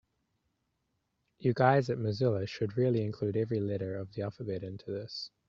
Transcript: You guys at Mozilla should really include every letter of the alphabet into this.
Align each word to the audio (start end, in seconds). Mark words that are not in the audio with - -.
You 1.37 1.53
guys 1.53 1.87
at 1.91 1.99
Mozilla 1.99 2.47
should 2.47 2.75
really 2.75 3.03
include 3.03 3.37
every 3.37 3.59
letter 3.59 3.95
of 3.97 4.11
the 4.13 4.23
alphabet 4.23 4.63
into 4.63 4.89
this. 4.89 5.29